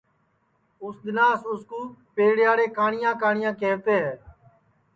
[0.83, 1.61] اُس دؔناس اُس
[2.15, 4.13] پیڑیاڑے کاٹؔیا کاٹؔیا کیہوتے ہے